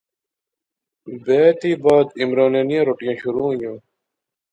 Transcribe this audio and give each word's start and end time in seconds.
بیاہے 1.23 1.51
تھی 1.59 1.71
بعد 1.83 2.07
عمرانے 2.23 2.61
نیاں 2.67 2.85
روٹیاں 2.87 3.15
شروع 3.21 3.45
ہوئیاں 3.47 3.75